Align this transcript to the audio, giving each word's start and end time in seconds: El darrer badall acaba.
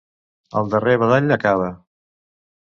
El 0.61 0.71
darrer 0.71 0.95
badall 1.05 1.37
acaba. 1.37 1.71